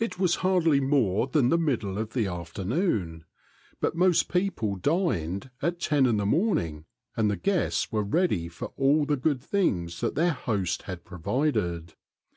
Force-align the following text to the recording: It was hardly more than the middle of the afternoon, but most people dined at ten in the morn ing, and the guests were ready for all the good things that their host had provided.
It 0.00 0.18
was 0.18 0.34
hardly 0.42 0.80
more 0.80 1.28
than 1.28 1.50
the 1.50 1.56
middle 1.56 1.98
of 1.98 2.14
the 2.14 2.26
afternoon, 2.26 3.24
but 3.80 3.94
most 3.94 4.28
people 4.28 4.74
dined 4.74 5.52
at 5.62 5.78
ten 5.78 6.04
in 6.06 6.16
the 6.16 6.26
morn 6.26 6.58
ing, 6.58 6.84
and 7.16 7.30
the 7.30 7.36
guests 7.36 7.92
were 7.92 8.02
ready 8.02 8.48
for 8.48 8.72
all 8.76 9.04
the 9.06 9.16
good 9.16 9.40
things 9.40 10.00
that 10.00 10.16
their 10.16 10.32
host 10.32 10.82
had 10.90 11.04
provided. 11.04 11.94